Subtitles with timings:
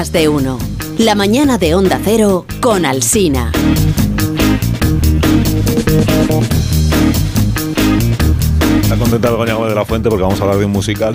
[0.00, 0.58] Más de uno.
[0.96, 3.52] La mañana de Onda Cero con Alsina.
[8.80, 11.14] Está contenta Begoña de la Fuente porque vamos a hablar de un musical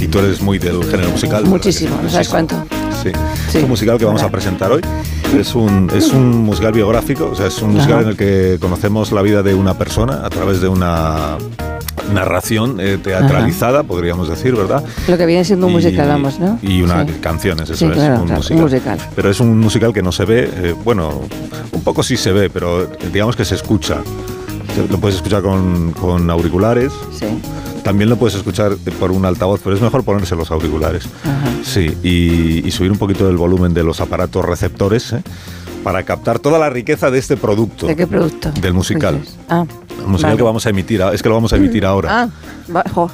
[0.00, 1.44] y tú eres muy del género musical.
[1.44, 2.56] Muchísimo, no sabes cuánto.
[3.04, 3.12] Sí.
[3.50, 4.82] Es un musical que vamos a presentar hoy.
[5.38, 9.12] Es un, es un musical biográfico, o sea, es un musical en el que conocemos
[9.12, 11.38] la vida de una persona a través de una
[12.12, 14.82] narración eh, teatralizada, podríamos decir, ¿verdad?
[15.08, 16.58] Lo que viene siendo un musical, vamos, ¿no?
[16.62, 17.12] Y una Sí.
[17.20, 18.56] canciones, eso Sí, es, claro, un, claro, musical.
[18.56, 18.98] un musical.
[19.14, 21.20] Pero es un musical que no se ve, eh, bueno,
[21.72, 23.98] un poco sí se ve, pero digamos que se escucha.
[24.90, 27.26] Lo puedes escuchar con, con auriculares, Sí.
[27.82, 31.06] También lo puedes escuchar por un altavoz, pero es mejor ponerse los auriculares.
[31.24, 31.50] Ajá.
[31.64, 35.22] Sí, y, y subir un poquito el volumen de los aparatos receptores ¿eh?
[35.84, 37.86] para captar toda la riqueza de este producto.
[37.86, 38.50] ¿De qué producto?
[38.52, 39.20] Del musical.
[39.20, 39.36] Dices.
[39.48, 39.64] Ah,
[40.00, 40.36] El musical vale.
[40.38, 42.22] que vamos a emitir, es que lo vamos a emitir ahora.
[42.22, 42.28] Ah,
[42.74, 43.10] va- jo.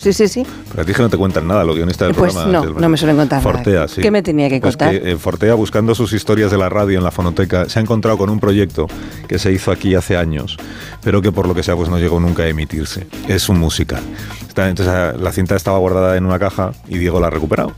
[0.00, 0.46] Sí, sí, sí.
[0.70, 2.52] Pero a ti es que no te cuentan nada, los guionistas del Pues programa.
[2.66, 3.52] no, del- no me suelen contar nada.
[3.52, 4.00] Fortea, sí.
[4.00, 4.94] ¿Qué me tenía que Pues contar?
[4.94, 8.30] eh, Fortea, buscando sus historias de la radio en la fonoteca, se ha encontrado con
[8.30, 8.86] un proyecto
[9.28, 10.56] que se hizo aquí hace años,
[11.02, 13.06] pero que por lo que sea pues no llegó nunca a emitirse.
[13.28, 14.00] Es un musical.
[14.48, 17.72] Está- entonces ah, la cinta estaba guardada en una caja y Diego la ha recuperado.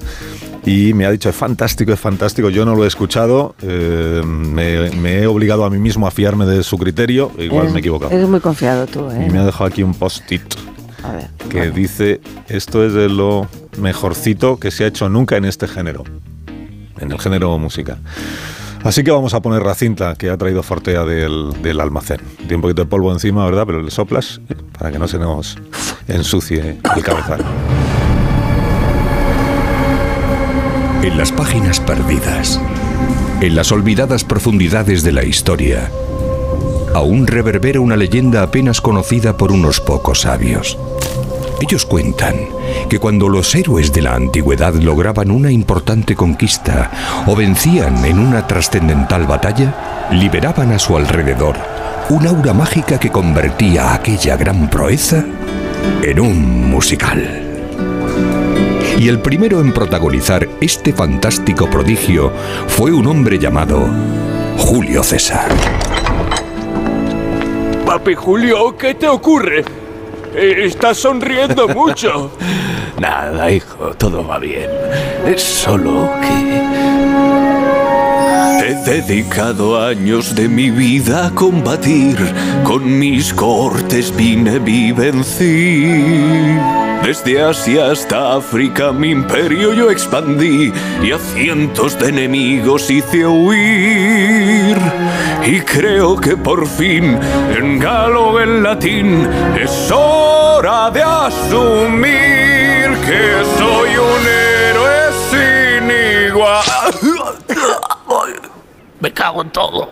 [0.65, 2.49] Y me ha dicho, es fantástico, es fantástico.
[2.51, 6.47] Yo no lo he escuchado, eh, me, me he obligado a mí mismo a fiarme
[6.47, 8.13] de su criterio, e igual Eres- me he equivocado.
[8.13, 9.27] Eres muy confiado tú, ¿eh?
[9.27, 10.43] Y me ha dejado aquí un post-it
[11.03, 11.31] A ver.
[11.49, 11.75] que bueno.
[11.75, 16.05] dice esto es de lo mejorcito que se ha hecho nunca en este género,
[16.99, 17.99] en el género musical.
[18.85, 22.21] Así que vamos a poner la cinta que ha traído Fortea del, del almacén.
[22.39, 23.65] Tiene un poquito de polvo encima, ¿verdad?
[23.65, 25.57] Pero le soplas eh, para que no se nos
[26.09, 27.45] ensucie el cabezal.
[31.03, 32.61] En las páginas perdidas,
[33.41, 35.91] en las olvidadas profundidades de la historia,
[36.95, 40.79] aún reverbera una leyenda apenas conocida por unos pocos sabios.
[41.61, 42.35] Ellos cuentan
[42.89, 46.91] que cuando los héroes de la antigüedad lograban una importante conquista
[47.27, 51.57] o vencían en una trascendental batalla, liberaban a su alrededor
[52.09, 55.25] un aura mágica que convertía aquella gran proeza
[56.03, 57.53] en un musical.
[58.99, 62.33] Y el primero en protagonizar este fantástico prodigio
[62.67, 63.89] fue un hombre llamado
[64.59, 65.49] Julio César.
[67.93, 69.63] Papi Julio, ¿qué te ocurre?
[70.35, 72.31] Eh, Estás sonriendo mucho.
[72.99, 74.71] Nada, hijo, todo va bien.
[75.27, 76.63] Es solo que...
[78.67, 82.17] He dedicado años de mi vida a combatir.
[82.65, 85.85] Con mis cortes vine vivencí.
[87.03, 94.77] Desde Asia hasta África mi imperio yo expandí y a cientos de enemigos hice huir.
[95.45, 97.19] Y creo que por fin,
[97.59, 99.29] en galo en latín,
[99.61, 106.63] es hora de asumir que soy un héroe sin igual.
[109.01, 109.91] Me cago en todo.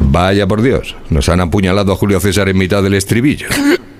[0.00, 3.46] Vaya por Dios, nos han apuñalado a Julio César en mitad del estribillo.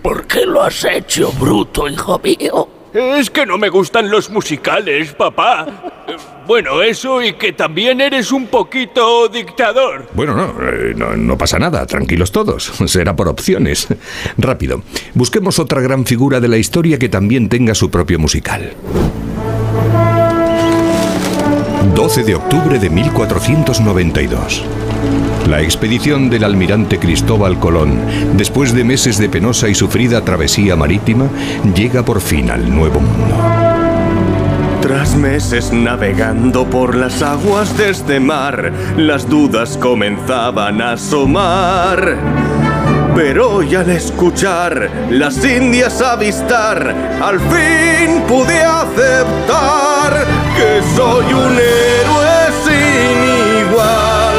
[0.02, 2.68] ¿Por qué lo has hecho, bruto, hijo mío?
[2.92, 5.66] Es que no me gustan los musicales, papá.
[6.46, 10.08] Bueno, eso y que también eres un poquito dictador.
[10.12, 13.86] Bueno, no, eh, no, no pasa nada, tranquilos todos, será por opciones.
[14.36, 14.82] Rápido,
[15.14, 18.74] busquemos otra gran figura de la historia que también tenga su propio musical.
[21.82, 24.64] 12 de octubre de 1492.
[25.48, 27.98] La expedición del almirante Cristóbal Colón,
[28.34, 31.28] después de meses de penosa y sufrida travesía marítima,
[31.74, 33.36] llega por fin al Nuevo Mundo.
[34.80, 42.16] Tras meses navegando por las aguas de este mar, las dudas comenzaban a asomar.
[43.14, 52.32] Pero hoy al escuchar las indias avistar, al fin pude aceptar que soy un héroe
[52.64, 54.34] sin igual.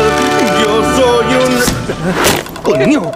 [0.61, 2.63] Yo soy un...
[2.63, 3.11] ¡Coño!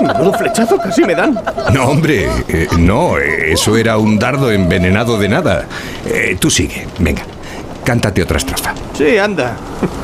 [0.00, 1.40] Menudo flechazo casi me dan.
[1.72, 5.66] No, hombre, eh, no, eh, eso era un dardo envenenado de nada.
[6.06, 7.22] Eh, tú sigue, venga,
[7.84, 8.74] cántate otra estrofa.
[8.94, 9.56] Sí, anda.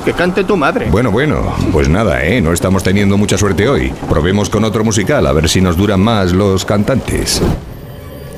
[0.05, 0.87] Que cante tu madre.
[0.91, 2.41] Bueno, bueno, pues nada, ¿eh?
[2.41, 3.93] No estamos teniendo mucha suerte hoy.
[4.09, 7.41] Probemos con otro musical, a ver si nos duran más los cantantes.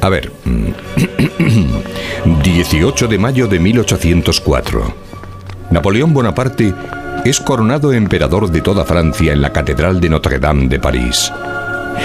[0.06, 0.30] A ver.
[0.44, 0.70] mm,
[2.44, 4.94] 18 de mayo de 1804.
[5.72, 6.72] Napoleón Bonaparte
[7.24, 11.32] es coronado emperador de toda Francia en la Catedral de Notre Dame de París.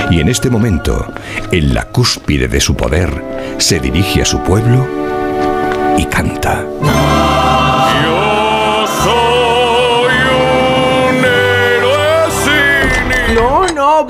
[0.10, 1.14] Y en este momento,
[1.52, 3.24] en la cúspide de su poder,
[3.60, 4.88] se dirige a su pueblo
[5.96, 6.66] y canta.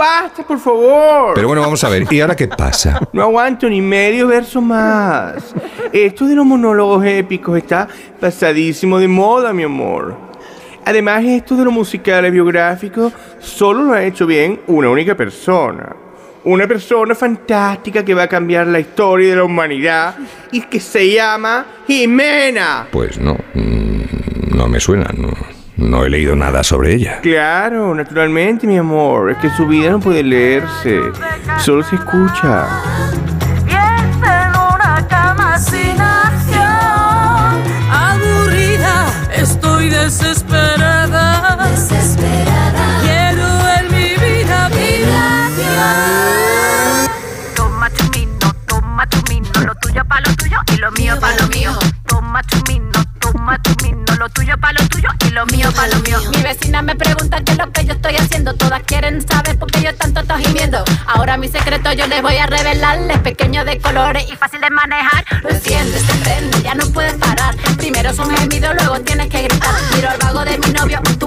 [0.02, 1.34] Basta, por favor.
[1.36, 3.00] Pero bueno, vamos a ver, ¿y ahora qué pasa?
[3.14, 5.54] No aguanto ni medio verso más.
[5.94, 7.88] esto de los monólogos épicos está
[8.20, 10.16] pasadísimo de moda, mi amor.
[10.86, 15.96] Además, esto de los musicales biográficos solo lo ha hecho bien una única persona.
[16.44, 20.16] Una persona fantástica que va a cambiar la historia de la humanidad
[20.52, 22.88] y que se llama Jimena.
[22.92, 25.30] Pues no, mm, no me suena, no,
[25.82, 27.20] no he leído nada sobre ella.
[27.22, 29.32] Claro, naturalmente, mi amor.
[29.32, 31.02] Es que su vida no puede leerse,
[31.60, 32.68] solo se escucha.
[37.92, 40.51] Aburrida, estoy desesperada.
[54.62, 56.20] Pa' lo tuyo y lo mío pa' lo mío.
[56.34, 58.54] Mi vecina me pregunta qué es lo que yo estoy haciendo.
[58.54, 60.84] Todas quieren saber por qué yo tanto estoy gimiendo.
[61.08, 63.20] Ahora mi secreto yo les voy a revelarles.
[63.20, 65.26] Pequeño de colores y fácil de manejar.
[65.42, 67.56] Lo enciendes, te prende, ya no puedes parar.
[67.78, 69.74] Primero es un gemido, luego tienes que gritar.
[69.96, 70.71] Miro al vago de mi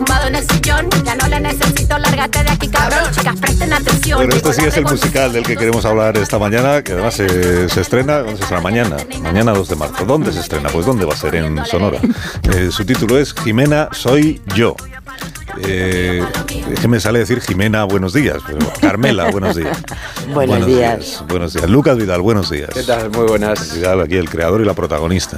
[0.05, 0.89] tumbado en el sillón.
[1.05, 3.11] Ya no le necesito, lárgate de aquí, cabrón.
[3.13, 4.19] Chicas, presten atención.
[4.19, 7.15] Bueno, este Llegó sí es el musical del que queremos hablar esta mañana, que además
[7.15, 8.63] se, se estrena, ¿dónde se estrena?
[8.63, 10.05] Mañana, mañana 2 de marzo.
[10.05, 10.69] ¿Dónde se estrena?
[10.71, 11.35] Pues ¿dónde va a ser?
[11.37, 11.99] En Sonora.
[12.55, 14.77] Eh, su título es Jimena, soy yo.
[15.63, 16.23] Eh,
[16.89, 18.39] me sale decir Jimena, buenos días.
[18.47, 19.77] pero Carmela, buenos días.
[20.33, 21.23] Buenos días.
[21.29, 21.69] Buenos días.
[21.69, 22.71] Lucas Vidal, buenos días.
[22.73, 23.11] ¿Qué tal?
[23.11, 23.75] Muy buenas.
[23.75, 25.37] Vidal, aquí el creador y la protagonista.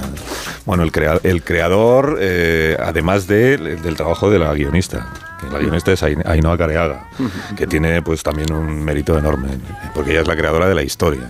[0.65, 5.07] Bueno, el, crea- el creador, eh, además de- del trabajo de la guionista.
[5.41, 7.09] que La guionista es Ain- Ainhoa Careaga,
[7.57, 9.49] que tiene pues también un mérito enorme,
[9.93, 11.23] porque ella es la creadora de la historia.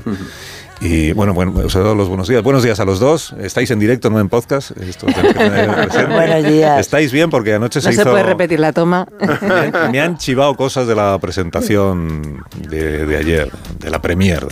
[0.80, 2.44] Y bueno, bueno, os he dado los buenos días.
[2.44, 3.34] Buenos días a los dos.
[3.40, 4.72] Estáis en directo, no en podcast.
[4.78, 5.08] Esto.
[6.10, 6.80] Buenos días.
[6.80, 8.12] Estáis bien porque anoche No se se hizo.
[8.12, 9.08] puede repetir la toma.
[9.42, 14.46] Me han, me han chivado cosas de la presentación de, de ayer, de la premier.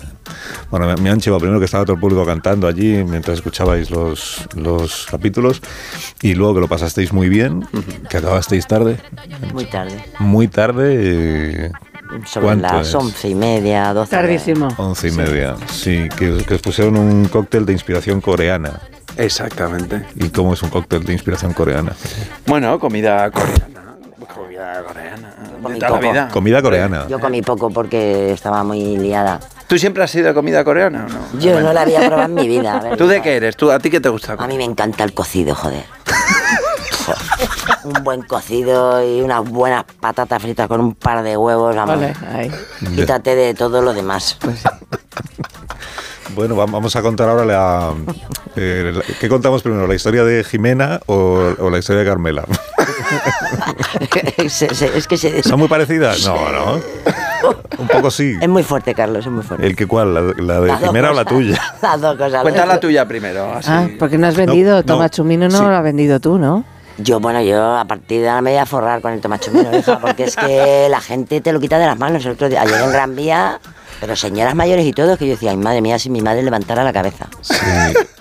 [0.72, 3.92] Bueno, me, me han chivado primero que estaba todo el público cantando allí mientras escuchabais
[3.92, 5.62] los, los capítulos
[6.24, 7.68] y luego que lo pasasteis muy bien,
[8.10, 8.98] que acabasteis tarde,
[9.54, 10.04] Muy tarde.
[10.20, 10.96] muy tarde.
[11.68, 11.72] eh,
[12.26, 12.96] Sobre ¿cuánto las es?
[12.96, 14.12] once y media, doce.
[14.12, 14.68] Tardísimo.
[14.78, 18.80] Once y media, sí, que, que os pusieron un cóctel de inspiración coreana.
[19.18, 20.06] Exactamente.
[20.16, 21.94] ¿Y cómo es un cóctel de inspiración coreana?
[22.46, 23.96] Bueno, comida coreana.
[24.34, 25.34] Comida coreana.
[25.40, 26.12] De Comí toda la poco.
[26.12, 26.30] vida.
[26.32, 27.08] Comida coreana.
[27.08, 29.40] Yo comí poco porque estaba muy liada.
[29.68, 31.40] ¿Tú siempre has sido de comida coreana o no?
[31.40, 32.78] Yo no la había probado en mi vida.
[32.78, 32.98] a ver.
[32.98, 33.56] ¿Tú de qué eres?
[33.56, 34.36] ¿Tú, ¿A ti qué te gusta?
[34.38, 35.84] A mí me encanta el cocido, joder.
[37.06, 37.20] Joder.
[37.84, 41.96] Un buen cocido y unas buenas patatas fritas con un par de huevos, vamos.
[42.00, 42.52] Vale, ahí.
[42.96, 44.38] Quítate de todo lo demás.
[46.34, 47.94] Bueno, va- vamos a contar ahora la...
[48.58, 49.88] eh, la- ¿Qué contamos primero?
[49.88, 52.44] ¿La historia de Jimena o, o la historia de Carmela?
[54.50, 55.44] Se- se- es que se...
[55.44, 56.26] ¿Son muy parecidas?
[56.26, 56.80] No, no.
[57.78, 58.36] Un poco sí.
[58.42, 59.66] Es muy fuerte, Carlos, es muy fuerte.
[59.66, 60.14] ¿El que cuál?
[60.14, 61.62] ¿La, la de Jimena o la tuya?
[61.82, 62.42] Las dos cosas.
[62.42, 63.54] Cuenta la tuya primero.
[63.54, 63.70] Así.
[63.72, 65.64] Ah, porque no has vendido no, Toma Chumino, no sí.
[65.64, 66.66] lo has vendido tú, ¿no?
[66.98, 70.00] Yo, bueno, yo a partir de ahora me voy a forrar con el tomachumino, hija,
[70.00, 72.26] porque es que la gente te lo quita de las manos.
[72.26, 73.60] El otro día, ayer en Gran Vía,
[74.00, 76.84] pero señoras mayores y todo, que yo decía, ay, madre mía, si mi madre levantara
[76.86, 77.28] la cabeza.
[77.42, 77.56] Sí,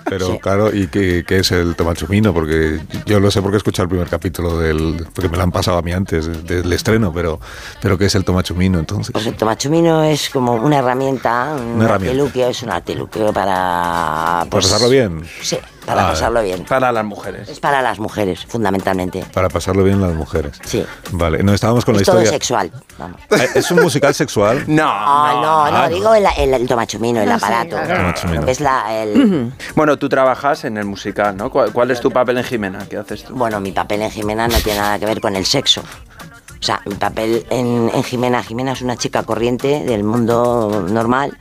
[0.03, 0.39] pero Sí.
[0.39, 2.33] claro, ¿y qué, qué es el tomachumino?
[2.33, 5.07] Porque yo lo sé porque he escuchado el primer capítulo del...
[5.13, 7.39] Porque me lo han pasado a mí antes del estreno, pero,
[7.81, 9.11] pero ¿qué es el tomachumino entonces?
[9.13, 12.47] Pues el tomachumino es como una herramienta, un Una herramienta.
[12.49, 13.53] es un artiluquio para...
[13.55, 15.23] ¿Para pues, pasarlo bien?
[15.41, 16.63] Sí, para Ah, pasarlo bien.
[16.65, 17.47] Para las mujeres.
[17.49, 19.23] Es para las mujeres, fundamentalmente.
[19.33, 20.59] Para pasarlo bien las mujeres.
[20.65, 20.85] Sí.
[21.11, 22.31] Vale, no estábamos con es la todo historia...
[22.31, 23.21] sexual, vamos.
[23.31, 24.63] Eh, ¿Es un musical sexual?
[24.67, 24.83] No.
[24.87, 27.75] Ah, no, no, Ah, digo el, el, el tomachumino, el sí, aparato.
[27.85, 28.47] claro.
[28.47, 31.49] Es la, el, Bueno, tú trabajas en el musical, ¿no?
[31.49, 32.85] ¿Cuál, cuál es tu papel en Jimena?
[32.89, 33.35] ¿Qué haces tú?
[33.35, 35.81] Bueno, mi papel en Jimena no tiene nada que ver con el sexo.
[35.81, 41.37] O sea, mi papel en, en Jimena, Jimena es una chica corriente del mundo normal,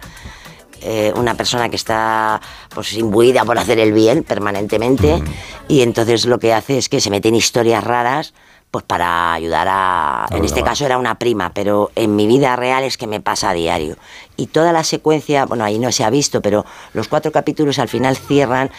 [0.85, 2.41] eh, una persona que está
[2.75, 5.23] pues imbuida por hacer el bien permanentemente
[5.67, 8.35] y entonces lo que hace es que se mete en historias raras
[8.75, 10.27] pues para ayudar a...
[10.33, 13.51] En este caso era una prima, pero en mi vida real es que me pasa
[13.51, 13.97] a diario.
[14.37, 17.87] Y toda la secuencia, bueno, ahí no se ha visto, pero los cuatro capítulos al
[17.87, 18.73] final cierran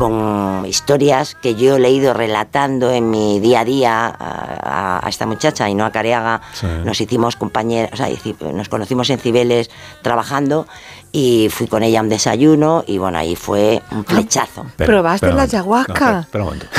[0.00, 5.08] con historias que yo he leído relatando en mi día a día a, a- a
[5.10, 6.40] esta muchacha, Ainhoa Careaga.
[6.54, 6.66] Sí.
[6.86, 9.68] Nos hicimos compañeras, o sea, hici- nos conocimos en Cibeles
[10.00, 10.66] trabajando
[11.12, 14.64] y fui con ella a un desayuno y bueno, ahí fue un flechazo.
[14.68, 15.56] Espera, ¿Probaste la momento.
[15.56, 15.92] ayahuasca?
[15.92, 16.66] No, espera, espera un momento.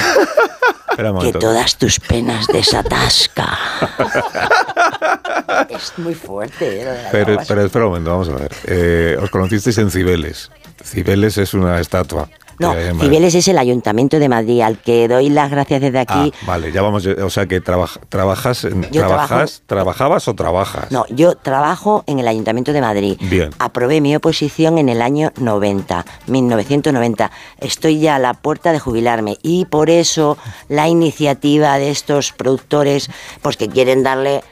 [1.22, 3.58] Que todas tus penas desatasca.
[5.70, 7.08] es muy fuerte, ¿eh?
[7.12, 8.52] Pero, pero espera un momento, vamos a ver.
[8.66, 10.52] Eh, os conocisteis en Cibeles.
[10.84, 12.28] Cibeles es una estatua.
[12.70, 13.00] No.
[13.02, 16.34] Cibeles es el Ayuntamiento de Madrid, al que doy las gracias desde Ah, aquí.
[16.46, 20.92] vale, ya vamos, o sea que trabaja- trabajas, trabajas, trabajabas o trabajas.
[20.92, 23.18] No, yo trabajo en el Ayuntamiento de Madrid.
[23.22, 23.50] Bien.
[23.60, 27.32] Aprobé mi oposición en el año 90, 1990.
[27.60, 30.38] Estoy ya a la puerta de jubilarme y por eso
[30.70, 33.10] la iniciativa de estos productores,
[33.42, 34.44] pues que quieren darle,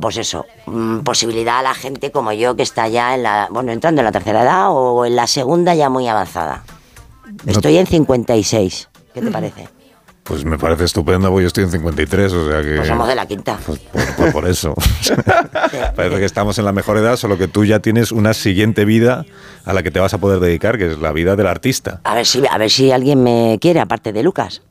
[0.00, 3.72] pues eso, mm, posibilidad a la gente como yo que está ya en la, bueno,
[3.72, 6.62] entrando en la tercera edad o en la segunda ya muy avanzada.
[7.46, 8.88] Estoy en 56.
[9.14, 9.68] ¿Qué te parece?
[10.24, 12.76] Pues me parece estupendo, porque yo estoy en 53, o sea que...
[12.76, 13.58] Pues somos de la quinta.
[13.64, 14.74] Por, por- por eso.
[15.96, 19.24] Parece que estamos en la mejor edad, solo que tú ya tienes una siguiente vida
[19.64, 22.00] a la que te vas a poder dedicar, que es la vida del artista.
[22.02, 24.62] A ver si, a ver si alguien me quiere, aparte de Lucas.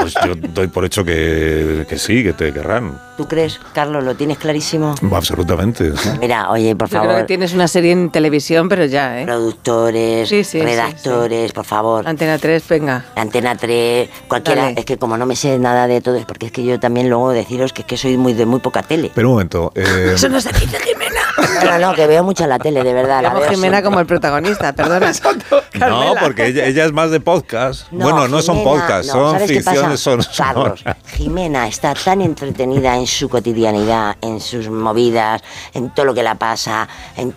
[0.00, 2.98] Pues yo doy por hecho que, que sí, que te querrán.
[3.16, 4.04] ¿Tú crees, Carlos?
[4.04, 4.94] ¿Lo tienes clarísimo?
[5.12, 5.90] Absolutamente.
[6.20, 7.26] Mira, oye, por Yo creo que favor.
[7.26, 9.24] tienes una serie en televisión, pero ya, ¿eh?
[9.24, 12.06] Productores, Sí, sí, sí, redactores, por favor.
[12.06, 13.04] Antena 3, venga.
[13.16, 14.62] Antena 3, cualquiera.
[14.66, 14.78] Dale.
[14.80, 17.08] Es que como no me sé nada de todo, es porque es que yo también
[17.10, 19.10] luego deciros que es que soy muy de muy poca tele.
[19.14, 19.72] Pero un momento.
[19.74, 21.20] eh, Eso no se dice, Jimena.
[21.64, 23.22] No, no, que veo mucha la tele, de verdad.
[23.22, 23.82] La veo Jimena siempre.
[23.82, 25.12] como el protagonista, perdona.
[25.80, 27.90] no, porque ella, ella es más de podcast.
[27.92, 30.84] No, bueno, no son podcasts, no, son ¿sabes qué ficciones son Carlos,
[31.16, 35.42] Jimena está tan entretenida en su cotidianidad, en sus movidas,
[35.74, 37.34] en todo lo que la pasa, en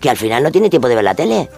[0.00, 1.48] que al final no tiene tiempo de ver la tele.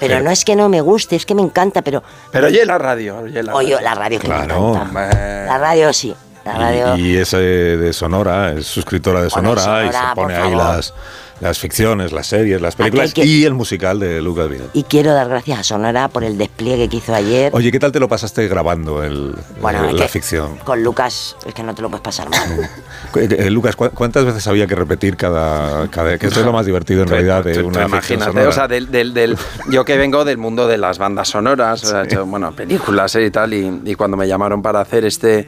[0.00, 2.78] Pero no es que no me guste, es que me encanta, pero Pero oye la
[2.78, 3.84] radio, oye la oye, radio.
[3.84, 4.60] la radio que Claro.
[4.62, 5.44] me encanta.
[5.46, 6.96] La radio sí, la radio.
[6.96, 10.34] Y, y es eh, de Sonora, es suscriptora de Bueno, Sonora, y Sonora, se pone
[10.36, 10.94] ahí las,
[11.40, 14.68] las ficciones, las series, las películas que- y el musical de Lucas Vidal.
[14.72, 17.50] Y quiero dar gracias a Sonora por el despliegue que hizo ayer.
[17.54, 20.56] Oye, ¿qué tal te lo pasaste grabando el, Bueno, el- la ficción?
[20.58, 22.40] Con Lucas es que no te lo puedes pasar mal.
[23.16, 26.52] Eh, eh, Lucas, ¿cu- ¿cuántas veces había que repetir cada, cada que esto es lo
[26.52, 28.48] más divertido en realidad de una ficción imagínate, sonora?
[28.48, 29.38] o sea, del, del- del-
[29.70, 33.14] yo que vengo del mundo de las bandas sonoras, o sea, he hecho, bueno, películas
[33.14, 35.46] eh, y tal, y, y cuando me llamaron para hacer este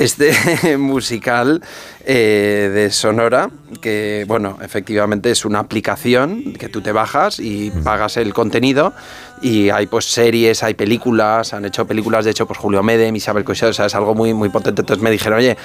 [0.00, 1.62] este musical
[2.04, 8.16] eh, de Sonora, que bueno, efectivamente es una aplicación que tú te bajas y pagas
[8.16, 8.92] el contenido
[9.42, 13.44] y hay pues series, hay películas, han hecho películas, de hecho, pues Julio Medem, Isabel
[13.44, 14.82] Coixet, o sea, es algo muy, muy potente.
[14.82, 15.56] Entonces me dijeron, oye,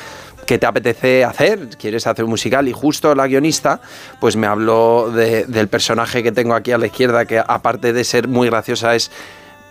[0.46, 1.70] ¿qué te apetece hacer?
[1.78, 2.68] ¿Quieres hacer un musical?
[2.68, 3.80] Y justo la guionista,
[4.20, 8.04] pues me habló de- del personaje que tengo aquí a la izquierda, que aparte de
[8.04, 9.12] ser muy graciosa, es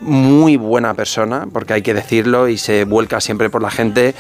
[0.04, 4.14] muy buena persona, porque hay que decirlo, y se vuelca siempre por la gente.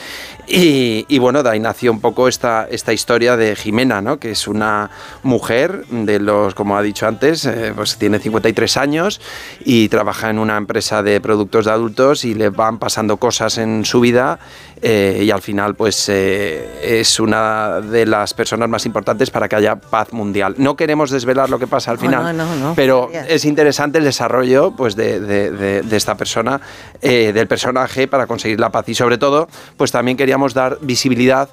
[0.46, 4.18] Y, y bueno, de ahí nació un poco esta, esta historia de Jimena, ¿no?
[4.18, 4.90] que es una
[5.22, 9.20] mujer de los, como ha dicho antes, eh, pues tiene 53 años
[9.64, 13.84] y trabaja en una empresa de productos de adultos y le van pasando cosas en
[13.84, 14.38] su vida
[14.82, 19.56] eh, y al final pues eh, es una de las personas más importantes para que
[19.56, 20.54] haya paz mundial.
[20.58, 22.74] No queremos desvelar lo que pasa al final, no, no, no.
[22.74, 26.60] pero es interesante el desarrollo pues, de, de- de- de esta persona,
[27.00, 28.88] del personaje para conseguir la paz.
[28.88, 30.16] Y sobre todo, pues también
[30.54, 31.48] dar visibilidad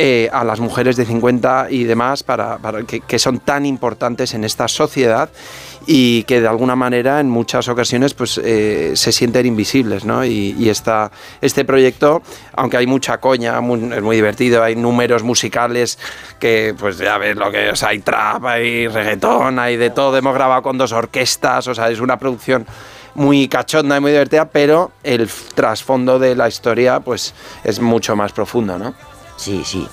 [0.00, 4.68] eh, a las mujeres de 50 y demás para, que, son tan importantes en esta
[4.68, 5.28] sociedad
[5.88, 10.24] y que de alguna manera en muchas ocasiones pues eh, se sienten invisibles ¿no?
[10.24, 15.98] y, esta, este proyecto aunque hay mucha coña es muy divertido hay números musicales
[16.38, 20.16] que pues ya ves lo que o sea, hay trap hay reggaetón hay de todo
[20.16, 22.66] hemos grabado con dos orquestas o sea es una producción
[23.14, 27.34] muy cachonda y muy divertida pero el trasfondo de la historia pues
[27.64, 28.94] es mucho más profundo ¿no?
[29.36, 29.86] Sí, sí.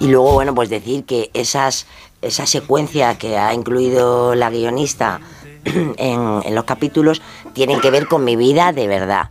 [0.00, 1.86] Y luego, bueno, pues decir que esas,
[2.20, 5.20] esa secuencia que ha incluido la guionista
[5.64, 9.30] en, en los capítulos tienen que ver con mi vida de verdad.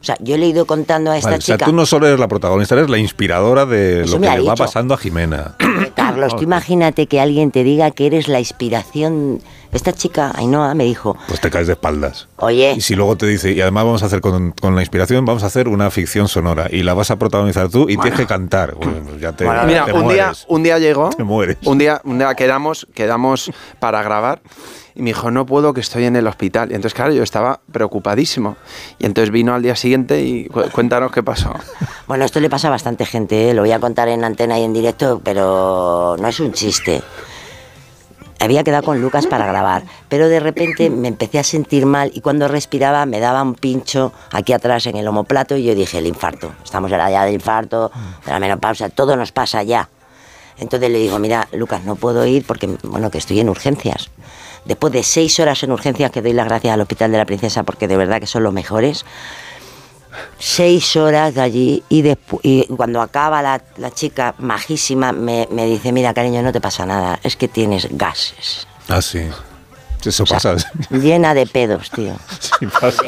[0.00, 1.66] O sea, yo le he ido contando a esta Vale, o sea, chica.
[1.66, 4.54] tú no solo eres la protagonista, eres la inspiradora de Eso lo que le va
[4.54, 5.56] pasando a Jimena.
[5.94, 9.40] Carlos, tú imagínate que alguien te diga que eres la inspiración.
[9.76, 12.28] Esta chica, Ainhoa, me dijo, Pues te caes de espaldas.
[12.36, 15.24] oye, Y si luego te dice, y además vamos a hacer con, con la inspiración,
[15.24, 18.26] vamos a hacer una ficción sonora y la vas a protagonizar tú y tienes que
[18.26, 18.74] cantar.
[18.74, 21.58] Bueno, pues ya te, Mira, te un día, un día llegó, Te mueres.
[21.64, 24.40] un día, un día quedamos, quedamos para grabar
[24.94, 26.70] y me dijo, no puedo que estoy en el hospital.
[26.72, 28.56] Y entonces, claro, yo estaba preocupadísimo.
[28.98, 31.52] Y entonces vino al día siguiente y cu- cuéntanos qué pasó.
[32.06, 33.54] Bueno, esto le pasa a bastante gente, ¿eh?
[33.54, 37.02] lo voy a contar en antena y en directo, pero no es un chiste.
[38.38, 42.20] Había quedado con Lucas para grabar, pero de repente me empecé a sentir mal y
[42.20, 46.06] cuando respiraba me daba un pincho aquí atrás en el omoplato y yo dije, el
[46.06, 46.52] infarto.
[46.62, 47.90] Estamos en la ya del infarto,
[48.24, 49.88] de la menopausia, todo nos pasa ya.
[50.58, 54.10] Entonces le digo, mira, Lucas, no puedo ir porque, bueno, que estoy en urgencias.
[54.64, 57.62] Después de seis horas en urgencias, que doy las gracias al Hospital de la Princesa
[57.62, 59.04] porque de verdad que son los mejores,
[60.38, 62.04] seis horas de allí y,
[62.42, 66.86] y cuando acaba la, la chica majísima me, me dice, mira cariño, no te pasa
[66.86, 68.66] nada, es que tienes gases.
[68.88, 69.20] Ah, sí.
[70.04, 70.54] Eso pasa.
[70.90, 72.14] llena de pedos, tío.
[72.40, 73.02] Sí, pasa.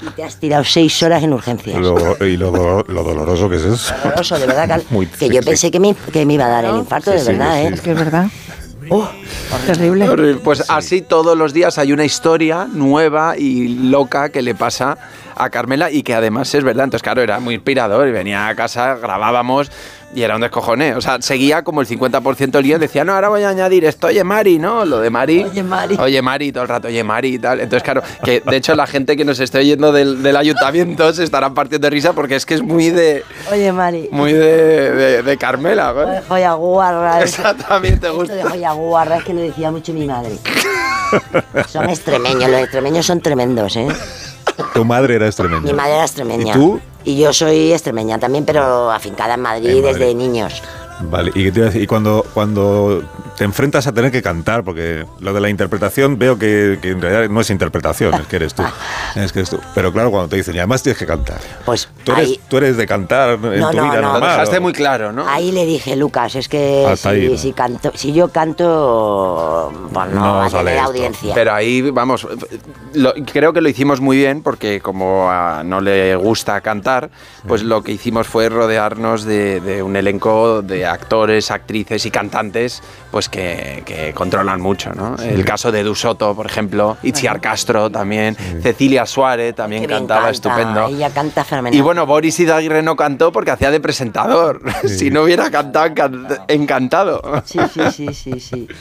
[0.00, 1.78] Y te has tirado seis horas en urgencias.
[1.78, 3.94] Lo- y lo, do- lo doloroso que es eso.
[4.02, 6.64] Horroroso, de verdad, que, Muy que yo pensé que me, que me iba a dar
[6.64, 7.70] el infarto, de verdad, sí, ¿eh?
[7.74, 8.26] Es que es verdad.
[8.90, 9.08] Oh,
[9.66, 10.36] Terrible.
[10.42, 14.98] Pues así todos los días hay una historia nueva y loca que le pasa
[15.36, 16.84] a Carmela y que además es verdad.
[16.84, 19.70] Entonces, claro, era muy inspirador y venía a casa, grabábamos
[20.14, 20.94] y era un descojone.
[20.94, 24.08] O sea, seguía como el 50% el guion, decía, no, ahora voy a añadir esto,
[24.08, 24.84] oye Mari, ¿no?
[24.84, 25.44] Lo de Mari.
[25.44, 25.96] Oye, Mari.
[25.98, 27.60] Oye Mari, todo el rato, oye Mari y tal.
[27.60, 31.24] Entonces, claro, que de hecho la gente que nos esté oyendo del, del ayuntamiento se
[31.24, 34.08] estarán partiendo de risa porque es que es muy de, Oye, Mari.
[34.12, 35.92] muy de, de, de Carmela.
[35.92, 36.00] ¿no?
[36.02, 37.22] Oye, Joya guarra.
[37.22, 38.34] Exactamente, Esto gusta.
[38.34, 40.36] de joya guarra es que lo decía mucho mi madre.
[41.68, 43.86] Son extremeños, los extremeños son tremendos, ¿eh?
[44.74, 45.60] Tu madre era extremeña.
[45.62, 46.50] Mi madre era extremeña.
[46.50, 46.80] ¿Y tú?
[47.04, 49.98] Y yo soy extremeña también, pero afincada en Madrid, En Madrid.
[49.98, 50.62] desde niños.
[51.00, 51.48] Vale, y,
[51.82, 53.02] y cuando, cuando
[53.42, 57.02] te enfrentas a tener que cantar, porque lo de la interpretación veo que, que en
[57.02, 58.62] realidad no es interpretación, es que eres tú.
[59.16, 59.58] Es que eres tú.
[59.74, 61.38] Pero claro, cuando te dicen, y además tienes que cantar.
[61.66, 64.12] Pues Tú eres, ahí, tú eres de cantar en No, tu no, vida no.
[64.12, 64.20] normal.
[64.20, 65.28] Lo dejaste muy claro, ¿no?
[65.28, 67.36] ahí le dije, Lucas, es que Hasta si, ahí, ¿no?
[67.36, 71.34] si canto, si yo canto, pues no, No va a tener audiencia.
[71.34, 72.26] Pero ahí, vamos,
[72.94, 77.10] lo- creo que lo hicimos muy bien porque como a no le gusta cantar,
[77.48, 82.82] pues lo que hicimos fue rodearnos de, de un elenco de actores, actrices y cantantes
[83.10, 85.16] pues que, que controlan mucho, ¿no?
[85.16, 90.86] El caso de Dusoto, por ejemplo, Itziar Castro también, Cecilia Suárez también cantaba canta, estupendo.
[90.88, 91.76] Ella canta fenomenal.
[91.76, 94.60] Y bueno, Boris Izaguirre no cantó porque hacía de presentador.
[94.86, 97.22] si no hubiera cantado, encan- encantado.
[97.44, 98.68] Sí, sí, sí, sí, sí.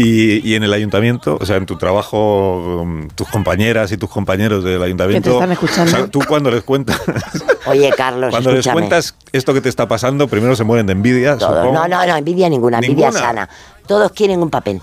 [0.00, 4.08] Y, y en el ayuntamiento, o sea, en tu trabajo, um, tus compañeras y tus
[4.08, 5.32] compañeros del ayuntamiento.
[5.32, 5.90] están escuchando.
[5.92, 7.02] o sea, tú cuando les cuentas,
[7.66, 11.38] Oye, Carlos, cuando les cuentas esto que te está pasando, primero se mueren de envidia.
[11.38, 11.72] Supongo.
[11.72, 13.48] No, no, no, envidia ninguna, envidia sana.
[13.88, 14.80] Todos quieren un papel.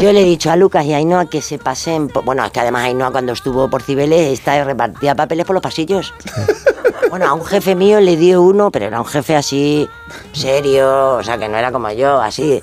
[0.00, 2.08] Yo le he dicho a Lucas y a Ainhoa que se pasen.
[2.24, 6.12] Bueno, es que además Ainhoa cuando estuvo por Cibeles está repartía papeles por los pasillos.
[7.08, 9.88] Bueno, a un jefe mío le dio uno, pero era un jefe así,
[10.32, 12.62] serio, o sea, que no era como yo, así.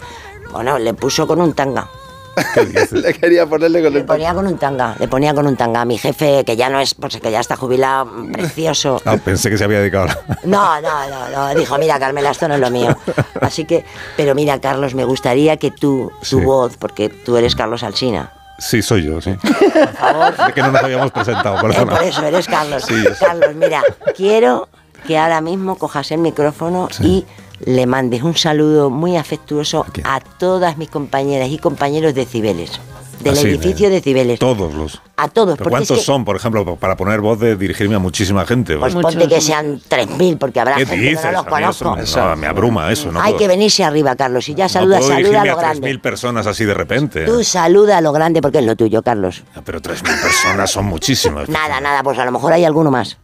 [0.51, 1.87] Bueno, le puso con un tanga.
[2.91, 5.81] Le quería ponerle con Le el ponía con un tanga, le ponía con un tanga.
[5.81, 9.01] A mi jefe, que ya no es, pues que ya está jubilado, precioso.
[9.05, 10.07] Ah, pensé que se había dedicado.
[10.09, 11.55] a- No, no, no, no.
[11.55, 12.95] Dijo, mira, Carmela, esto no es lo mío.
[13.41, 13.83] Así que,
[14.17, 16.45] pero mira, Carlos, me gustaría que tú, tu Sí.
[16.45, 18.31] voz, porque tú eres Carlos Alsina.
[18.57, 19.31] Sí, soy yo, sí.
[19.41, 20.33] Por favor.
[20.47, 21.95] Es que no nos habíamos presentado, Eh, perdona.
[21.95, 22.83] por eso eres Carlos.
[22.85, 23.03] Sí.
[23.19, 23.81] Carlos, mira,
[24.15, 24.67] quiero
[25.07, 27.25] que ahora mismo cojas el micrófono y
[27.65, 32.79] le mandes un saludo muy afectuoso a todas mis compañeras y compañeros de Cibeles.
[33.19, 34.39] Del Así, edificio de Cibeles.
[34.39, 35.01] Todos los.
[35.17, 35.57] A todos.
[35.57, 38.45] ¿Pero Porque es ¿Cuántos que, son, por ejemplo, para poner voz de dirigirme a muchísima
[38.45, 38.77] gente?
[38.77, 41.19] Pues ponte que sean 3.000, porque habrá ¿Qué gente dices?
[41.19, 41.95] que no los conozco.
[41.97, 43.11] me, no, me abruma eso.
[43.11, 44.47] No Hay puedo, que venirse arriba, Carlos.
[44.47, 45.91] Y ya no saluda, puedo saluda a lo a grande.
[45.91, 47.25] 3.000 personas así de repente.
[47.25, 49.43] Tú saluda a lo grande porque es lo tuyo, Carlos.
[49.65, 51.49] Pero 3.000 personas son muchísimas.
[51.49, 53.17] Nada, nada, pues a lo mejor hay alguno más.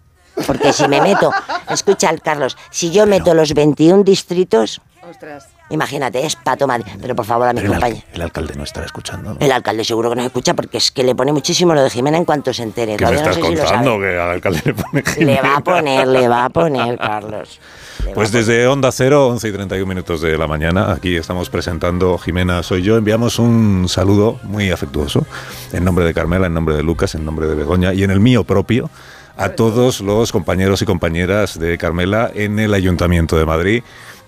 [0.48, 1.32] Porque si me meto,
[1.70, 5.48] escucha, Carlos, si yo meto los 21 distritos, Ostras.
[5.70, 6.92] imagínate, es pato Madrid.
[7.02, 8.04] Pero por favor, a mis Pero el, compañeros.
[8.10, 9.34] alc- el alcalde no estará escuchando.
[9.34, 9.38] ¿no?
[9.40, 12.18] El alcalde seguro que nos escucha porque es que le pone muchísimo lo de Jimena
[12.18, 12.98] en cuanto se entere.
[12.98, 14.00] ¿Qué me Todavía no estás sé si lo contando?
[14.00, 15.56] Que al alcalde le pone Le va Jimena.
[15.58, 17.60] a poner, le va a poner, Carlos.
[18.06, 18.46] Le Pues poner.
[18.46, 22.82] desde Onda Cero, 11 y 31 minutos de la mañana, aquí estamos presentando Jimena Soy
[22.84, 22.98] Yo.
[22.98, 25.26] Enviamos un saludo muy afectuoso
[25.72, 28.20] en nombre de Carmela, en nombre de Lucas, en nombre de Begoña y en el
[28.20, 28.90] mío propio
[29.38, 33.84] a todos los compañeros y compañeras de Carmela en el Ayuntamiento de Madrid,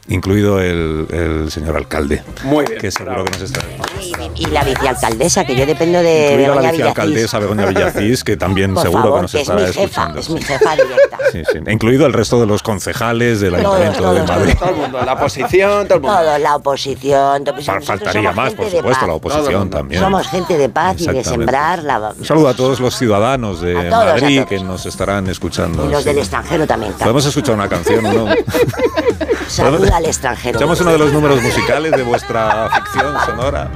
[0.10, 2.24] incluido el, el señor alcalde.
[2.44, 3.60] Muy bien, Que seguro que nos está.
[4.02, 8.38] Y, y la vicealcaldesa, que yo dependo de Incluida la Begoña vicealcaldesa Begoña Villacís, que
[8.38, 10.20] también Por seguro favor, que nos que es estará mi jefa, escuchando.
[10.20, 11.18] es mi jefa directa.
[11.32, 11.60] Sí, sí.
[11.70, 14.54] Incluido el resto de los concejales del Ayuntamiento de Madrid.
[14.58, 16.18] Todo el mundo, la oposición, todo el mundo.
[16.18, 17.44] Todo, la oposición.
[17.44, 20.02] todo- nosotros Faltaría más, por supuesto, la Todo oposición también.
[20.02, 22.14] Somos gente de paz y de sembrar la...
[22.18, 23.92] Un saludo a todos los ciudadanos de todos,
[24.22, 25.86] Madrid que nos estarán escuchando.
[25.86, 26.10] Y los sí.
[26.10, 26.94] del extranjero también.
[26.94, 27.04] Carlos.
[27.04, 28.28] Podemos escuchar una canción, ¿no?
[29.48, 30.58] Saluda al extranjero.
[30.60, 33.70] Echamos uno de los números musicales de vuestra ficción sonora.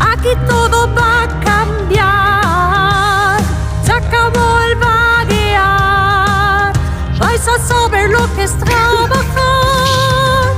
[0.00, 3.40] Aquí todo va a cambiar.
[3.84, 6.72] Se acabó el vaguear.
[7.18, 10.54] Vais a saber lo que es trabajar.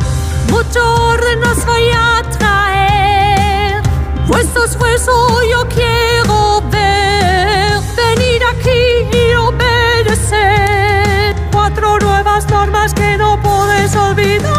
[0.48, 3.82] Mucho orden nos voy a traer.
[4.26, 5.12] Vuestro esfuerzo
[5.50, 6.23] yo quiero
[14.24, 14.53] vida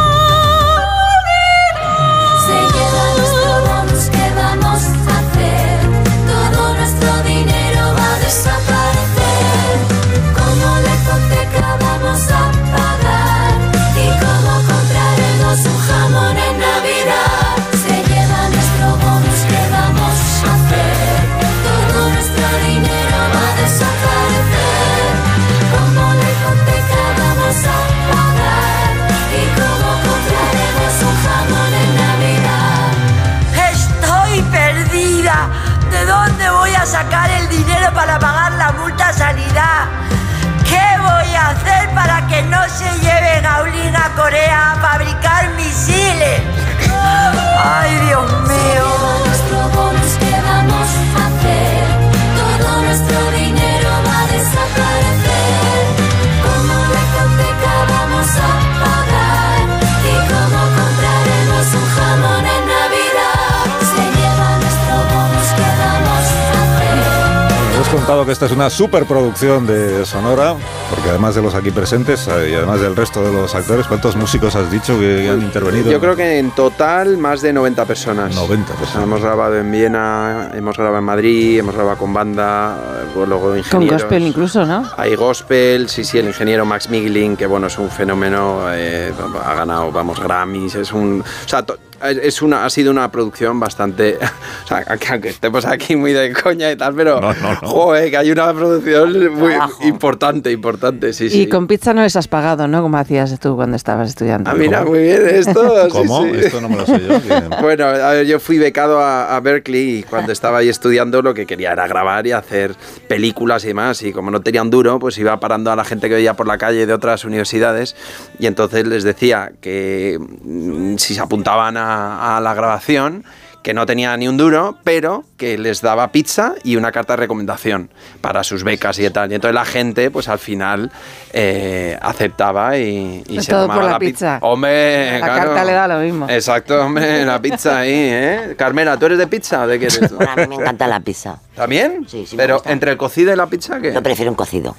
[68.06, 70.54] contado que esta es una superproducción de Sonora,
[70.92, 74.16] porque además de los aquí presentes eh, y además del resto de los actores, ¿cuántos
[74.16, 75.90] músicos has dicho que han intervenido?
[75.90, 78.36] Yo creo que en total más de 90 personas.
[78.36, 82.78] 90 O sea, hemos grabado en Viena, hemos grabado en Madrid, hemos grabado con banda,
[82.78, 84.04] eh, luego Con ingenieros.
[84.04, 84.84] gospel incluso, ¿no?
[84.98, 89.12] Hay gospel, sí, sí, el ingeniero Max Miglin, que bueno, es un fenómeno, eh,
[89.44, 91.22] ha ganado, vamos, Grammys, es un...
[91.22, 91.78] O sea, to-
[92.10, 94.18] es una, ha sido una producción bastante...
[94.66, 97.22] O sea, aunque, aunque estemos aquí muy de coña y tal, pero...
[97.62, 101.42] Joder, que hay una producción muy importante, importante, sí, sí.
[101.42, 102.82] Y con pizza no les has pagado, ¿no?
[102.82, 104.50] Como hacías tú cuando estabas estudiando.
[104.50, 105.86] Ah, mira, muy bien esto.
[105.86, 106.24] sí, ¿Cómo?
[106.24, 106.32] sí.
[106.36, 107.20] Esto no me lo sé yo.
[107.20, 107.50] bien.
[107.62, 111.34] Bueno, a ver, yo fui becado a, a Berkeley y cuando estaba ahí estudiando lo
[111.34, 112.76] que quería era grabar y hacer
[113.08, 114.02] películas y demás.
[114.02, 116.48] Y como no tenía un duro, pues iba parando a la gente que veía por
[116.48, 117.96] la calle de otras universidades
[118.40, 123.24] y entonces les decía que mm, si se apuntaban a, a la grabación,
[123.64, 127.18] que no tenía ni un duro, pero que les daba pizza y una carta de
[127.18, 127.90] recomendación
[128.22, 129.32] para sus becas y tal.
[129.32, 130.92] Y entonces la gente, pues al final
[131.34, 134.38] eh, aceptaba y, se todo tomaba por la pi- pizza.
[134.42, 135.46] Hombre, La claro.
[135.46, 136.28] carta le da lo mismo.
[136.30, 138.56] Exacto, hombre, la pizza ahí, ¿eh?
[138.56, 140.16] Carmela, ¿tú eres de pizza o de qué eres tú?
[140.16, 141.40] Bueno, a mí me encanta la pizza.
[141.56, 142.06] ¿También?
[142.08, 142.36] Sí, sí.
[142.36, 142.72] me Pero gusta.
[142.72, 143.92] entre el cocido y la pizza, ¿qué?
[143.92, 144.76] Yo prefiero un cocido.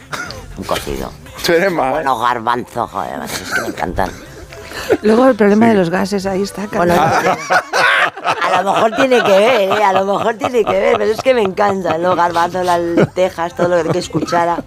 [0.58, 1.10] Un cocido.
[1.44, 1.90] Tú eres más.
[1.90, 4.10] Bueno, garbanzos, joder, es que me encantan.
[5.02, 6.66] Luego el problema de los gases, ahí está.
[6.72, 9.84] Bueno, a lo mejor tiene que ver, ¿eh?
[9.84, 13.54] a lo mejor tiene que ver, pero es que me encantan los garbanzos, las lentejas,
[13.54, 14.58] todo lo que escuchara.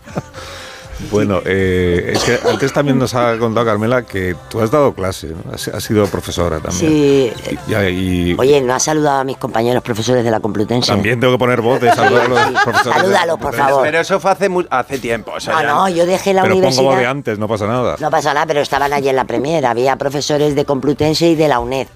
[1.12, 5.28] Bueno, eh, es que antes también nos ha contado Carmela que tú has dado clase,
[5.28, 5.54] ¿no?
[5.54, 6.92] has, has sido profesora también.
[6.92, 7.34] Sí.
[7.68, 10.92] Y, y- Oye, ¿no has saludado a mis compañeros profesores de la Complutense?
[10.92, 12.96] también tengo que poner voz de saludar a los profesores.
[12.96, 13.82] de- Salúdalos, por favor.
[13.84, 15.32] Pero eso fue hace, mu- hace tiempo.
[15.36, 17.12] o sea, No, ya- no, yo dejé la Pero pongo voz de universidad.
[17.12, 17.96] antes, no pasa nada.
[18.00, 19.66] No pasa nada, pero estaban allí en la Premier.
[19.66, 21.88] Había profesores de Complutense y de la UNED.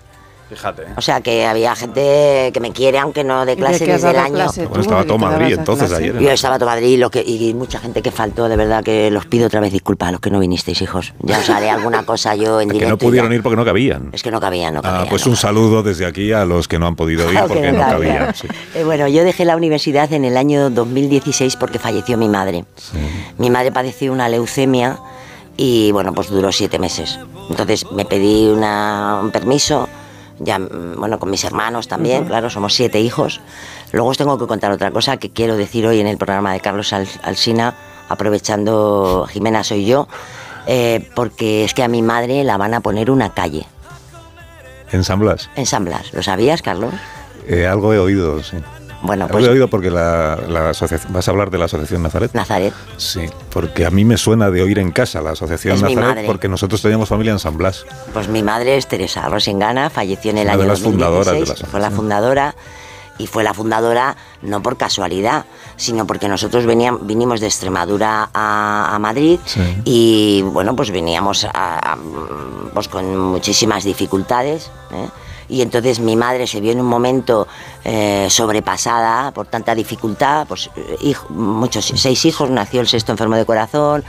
[0.54, 0.84] Fíjate.
[0.96, 4.10] O sea que había gente que me quiere, aunque no de ¿Y de clase desde
[4.12, 4.34] el año.
[4.36, 6.04] clase Bueno, estaba ¿De todo Madrid entonces clase?
[6.04, 6.20] ayer.
[6.20, 9.10] Yo estaba todo Madrid y, lo que, y mucha gente que faltó, de verdad que
[9.12, 11.13] los pido otra vez disculpas a los que no vinisteis, hijos.
[11.22, 12.89] Ya os haré alguna cosa yo en Que directo.
[12.89, 13.08] no y ya.
[13.08, 14.10] pudieron ir porque no cabían.
[14.13, 15.02] Es que no cabían, no cabían.
[15.04, 17.48] Ah, pues no un saludo desde aquí a los que no han podido ir que
[17.48, 18.16] porque no no cabían.
[18.18, 18.36] cabían.
[18.36, 18.48] sí.
[18.76, 22.66] Eh, bueno, yo dejé la universidad en el año 2016 porque falleció mi madre.
[23.38, 25.00] Mi madre padeció una leucemia
[25.58, 27.20] y bueno, pues duró siete meses.
[27.50, 29.88] Entonces me pedí una- un permiso,
[30.43, 33.41] ya, mm, bueno, con mis hermanos también, claro, somos siete hijos.
[33.91, 36.60] Luego os tengo que contar otra cosa que quiero decir hoy en el programa de
[36.60, 37.75] Carlos Al- Alsina,
[38.10, 40.08] aprovechando Jimena soy yo,
[40.67, 43.65] eh, porque es que a mi madre la van a poner una calle
[44.91, 45.49] En San Blas.
[45.56, 46.13] en San Blas.
[46.13, 46.93] ¿Lo sabías, Carlos?
[47.47, 48.58] Eh, algo he oído, sí.
[49.04, 51.12] Bueno, pues he oído porque la, la asociación.
[51.13, 52.34] ¿Vas a hablar de la Asociación Nazaret?
[52.34, 52.74] Nazaret.
[52.98, 56.48] Sí, porque a mí me suena de oír en casa la Asociación Es Nazaret porque
[56.48, 57.86] nosotros teníamos familia en San Blas.
[58.13, 61.32] Pues mi madre es Teresa Rosengana, falleció en el Una de año las fundadoras de
[61.34, 62.56] la 2016, fue la fundadora
[63.20, 68.96] y fue la fundadora no por casualidad, sino porque nosotros veníamos, vinimos de Extremadura a,
[68.96, 69.39] a Madrid
[69.86, 71.50] y bueno, pues veníamos a-
[71.94, 71.98] a-
[72.74, 74.72] pues con muchísimas dificultades.
[74.92, 75.10] ¿eh?
[75.49, 77.47] Y entonces mi madre se vio en un momento
[77.84, 83.36] eh, sobrepasada por tanta dificultad, pues eh, hijo- muchos, seis hijos, nació el sexto enfermo
[83.36, 84.03] de corazón,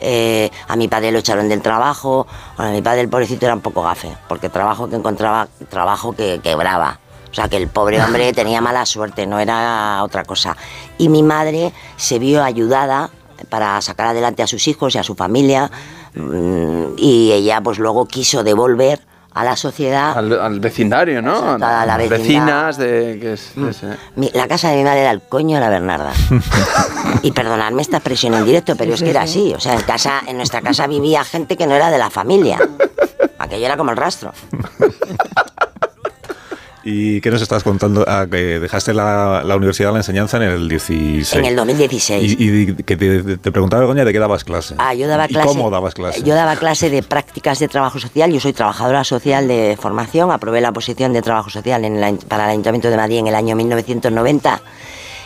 [0.00, 2.26] eh, a mi padre lo echaron del trabajo,
[2.56, 6.12] bueno, a mi padre el pobrecito era un poco gafe, porque trabajo que encontraba, trabajo
[6.12, 6.98] que quebraba.
[7.30, 10.56] O sea que el pobre hombre tenía mala suerte, no era otra cosa.
[10.98, 13.10] Y mi madre se vio ayudada
[13.50, 15.70] para sacar adelante a sus hijos y a su familia
[16.14, 19.00] mm, y ella pues luego quiso devolver
[19.32, 21.36] a la sociedad Al, al vecindario, ¿no?
[21.36, 22.18] Exacto, a la vecindad.
[22.18, 23.18] Vecinas de...
[23.20, 23.96] Que es, es, eh.
[24.16, 26.12] Mi- la casa de mi madre era el coño de la Bernarda.
[27.22, 29.38] y perdonadme esta expresión en directo, pero Sí, es sí, que era sí.
[29.40, 29.54] así.
[29.54, 32.58] O sea, en casa, en nuestra casa vivía gente que no era de la familia.
[33.38, 34.32] Aquello era como el rastro.
[36.82, 38.04] ¿Y qué nos estás contando?
[38.08, 41.34] Ah, que dejaste la, la universidad, la enseñanza en el 16.
[41.34, 42.36] En el 2016.
[42.38, 44.74] Y, y que te, te preguntaba, Begoña, de qué dabas clase.
[44.78, 45.46] Ah, yo daba ¿Y clase.
[45.48, 46.22] cómo dabas clase?
[46.22, 48.32] Yo daba clase de prácticas de trabajo social.
[48.32, 50.30] Yo soy trabajadora social de formación.
[50.32, 53.26] Aprobé la posición de trabajo social en el ay- para el Ayuntamiento de Madrid en
[53.26, 54.62] el año 1990.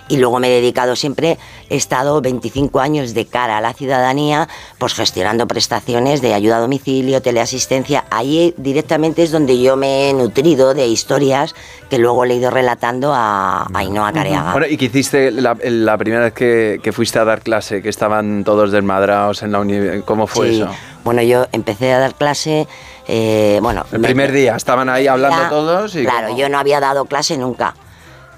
[0.07, 1.38] Y luego me he dedicado siempre,
[1.71, 6.61] he estado 25 años de cara a la ciudadanía, pues gestionando prestaciones de ayuda a
[6.61, 8.05] domicilio, teleasistencia.
[8.11, 11.55] Ahí directamente es donde yo me he nutrido de historias
[11.88, 14.53] que luego le he ido relatando a, a Ainhoa Careaga.
[14.53, 17.81] Bueno, ¿y qué hiciste la, la primera vez que, que fuiste a dar clase?
[17.81, 20.05] Que estaban todos desmadrados en la universidad.
[20.05, 20.61] ¿Cómo fue Sí.
[20.61, 20.71] eso?
[21.05, 22.67] Bueno, yo empecé a dar clase,
[23.09, 23.85] eh, bueno...
[23.93, 26.03] El me- primer día, estaban ahí hablando Ya, todos y...
[26.05, 26.38] Claro, ¿cómo?
[26.38, 27.75] yo no había dado clase nunca.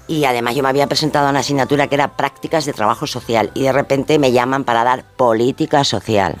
[0.07, 3.51] Y además yo me había presentado a una asignatura que era prácticas de trabajo social
[3.53, 6.35] y de repente me llaman para dar política social.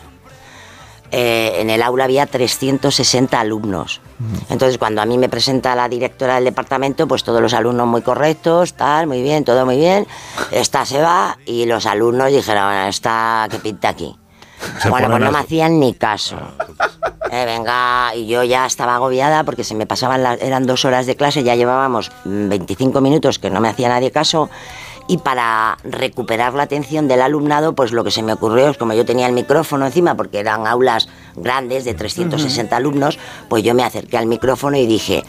[1.09, 4.01] eh, en el aula había 360 alumnos.
[4.49, 8.01] Entonces, cuando a mí me presenta la directora del departamento, pues todos los alumnos muy
[8.01, 10.05] correctos, tal, muy bien, todo muy bien.
[10.51, 14.17] Esta se va y los alumnos dijeron, "Bueno, esta que pinta aquí.
[14.81, 16.37] Se bueno, pues no me hacían ni caso.
[17.31, 21.05] Eh, venga, y yo ya estaba agobiada porque se me pasaban las, eran dos horas
[21.05, 24.49] de clase, ya llevábamos mm, 25 minutos que no me hacía nadie caso.
[25.09, 28.93] Y para recuperar la atención del alumnado, pues lo que se me ocurrió es como
[28.93, 33.17] yo tenía el micrófono encima, porque eran aulas grandes de 360 alumnos,
[33.47, 35.23] pues yo me acerqué al micrófono y dije,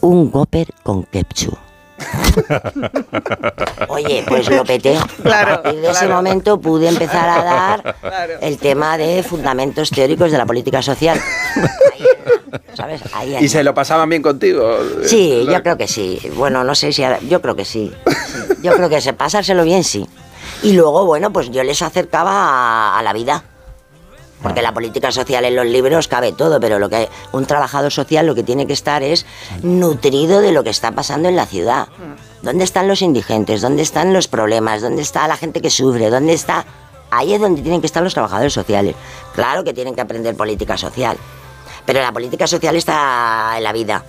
[0.00, 1.69] un gopper con ketchup.
[3.88, 4.96] Oye, pues lo peté.
[5.22, 8.34] Claro, a partir de ese momento pude empezar a dar Claro.
[8.40, 11.20] el tema de fundamentos teóricos de la política social.
[12.74, 13.00] ¿Sabes?
[13.12, 13.44] Ahí, ahí.
[13.44, 14.76] ¿Y se lo pasaban bien contigo?
[15.04, 16.20] Sí, yo creo que sí.
[16.36, 17.92] Bueno, no sé si ahora- yo creo que sí.
[18.62, 20.06] Yo creo que se pasárselo bien sí.
[20.62, 23.44] Y luego, bueno, pues yo les acercaba a, a la vida.
[24.42, 28.26] Porque la política social en los libros cabe todo, pero lo que un trabajador social
[28.26, 29.26] lo que tiene que estar es
[29.62, 31.88] nutrido de lo que está pasando en la ciudad.
[32.42, 33.60] ¿Dónde están los indigentes?
[33.60, 34.80] ¿Dónde están los problemas?
[34.80, 36.08] ¿Dónde está la gente que sufre?
[36.08, 36.64] ¿Dónde está?
[37.10, 38.94] Ahí es donde tienen que estar los trabajadores sociales.
[39.34, 41.18] Claro que tienen que aprender política social.
[41.84, 44.04] Pero la política social está en la vida.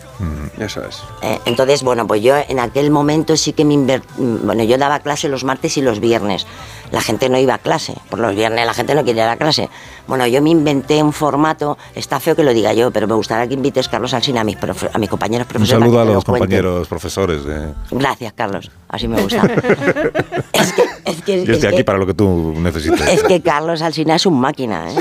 [0.60, 1.02] Eso es.
[1.22, 5.00] Eh, entonces, bueno, pues yo en aquel momento sí que me mm, Bueno, yo daba
[5.00, 6.46] clase los martes y los viernes.
[6.92, 7.94] La gente no iba a clase.
[8.10, 9.70] Por los viernes la gente no quiere ir a clase.
[10.08, 13.48] Bueno, yo me inventé un formato, está feo que lo diga yo, pero me gustaría
[13.48, 15.80] que invites, Carlos Alsina, a mis, profe- a mis compañeros Un profesores.
[15.80, 17.46] saludo para a los lo compañeros profesores.
[17.46, 17.68] De...
[17.92, 18.70] Gracias, Carlos.
[18.90, 19.42] Así me gusta.
[20.54, 23.08] es que, es que, Yo es estoy aquí que- para lo que tú necesites.
[23.08, 24.96] es que Carlos Alsina es un máquina, ¿eh?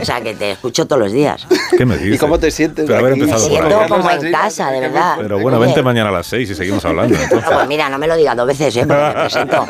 [0.00, 1.46] O sea, que te escucho todos los días.
[1.76, 2.16] ¿Qué me dices?
[2.16, 2.86] ¿Y cómo te sientes?
[2.86, 5.16] Pero haber empezado por Siento como en casa, de verdad.
[5.20, 7.16] Pero bueno, vente mañana a las 6 y seguimos hablando.
[7.32, 8.86] No, pues mira, no me lo digas dos veces, ¿eh?
[8.86, 9.66] Porque me presento.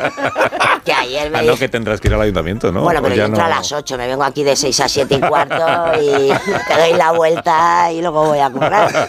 [0.85, 2.81] Que ayer me Ah, no, que tendrás que ir al ayuntamiento, ¿no?
[2.81, 5.15] Bueno, pero yo entro no- a las 8, me vengo aquí de 6 a 7
[5.15, 5.55] y cuarto
[6.01, 6.29] y
[6.67, 8.91] te doy la vuelta y luego voy a comprar.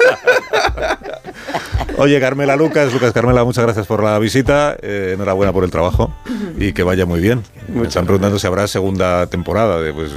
[2.03, 4.77] Oye, Carmela Lucas, Lucas Carmela, muchas gracias por la visita.
[4.83, 6.13] eh, enhorabuena por el trabajo
[6.59, 7.45] y que vaya muy bien.
[7.69, 9.81] Me están preguntando si habrá segunda temporada.
[9.81, 10.11] de, pues,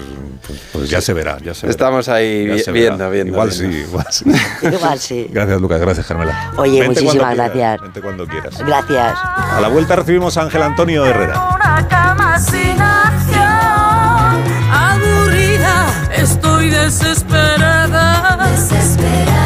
[0.48, 1.72] pues, pues ya se verá, ya se verá.
[1.72, 2.90] Estamos ahí Ya vi- se verá.
[2.96, 3.34] viendo, viendo.
[3.34, 3.78] Igual viendo.
[3.78, 4.26] sí, igual sí.
[4.76, 5.28] Igual sí.
[5.32, 5.80] Gracias, Lucas.
[5.80, 6.54] Gracias, Carmela.
[6.58, 7.82] Oye, Vente muchísimas quieras, gracias.
[7.82, 8.58] Vente cuando quieras.
[8.66, 9.18] Gracias.
[9.54, 11.50] A la vuelta recibimos a Ángel Antonio Herrera.
[11.56, 14.44] Una cama sin acción.
[14.74, 15.86] Aburrida,
[16.18, 18.38] estoy desesperada.
[18.52, 19.45] Desesperada.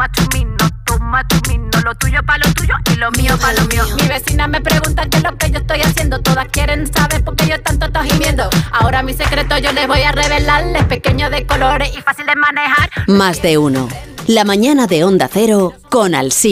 [0.00, 3.84] Toma chumino, toma chumino, lo tuyo pa' lo tuyo y lo mío pa' lo mío.
[4.00, 7.36] Mi vecina me pregunta qué es lo que yo estoy haciendo, todas quieren saber por
[7.36, 8.48] qué yo tanto estoy gimiendo.
[8.72, 12.88] Ahora mi secreto yo les voy a revelarles, pequeño de colores y fácil de manejar.
[13.08, 13.88] Más de uno.
[14.26, 16.48] La mañana de Onda Cero con Alsina.